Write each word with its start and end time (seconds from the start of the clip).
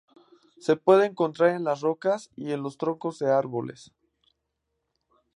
Se 0.59 0.77
puede 0.77 1.05
encontrar 1.05 1.51
en 1.51 1.63
las 1.63 1.81
rocas 1.81 2.31
y 2.35 2.45
los 2.55 2.79
troncos 2.79 3.19
de 3.19 3.31
árboles. 3.31 3.91